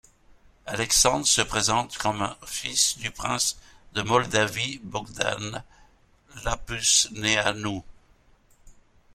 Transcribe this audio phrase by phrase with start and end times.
[0.65, 3.59] Alexandre se présente comme un fils du prince
[3.93, 5.63] de Moldavie Bogdan
[6.43, 7.83] Lăpusneanu.